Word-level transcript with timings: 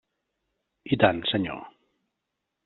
I 0.95 0.97
tant, 1.03 1.21
senyor. 1.33 1.61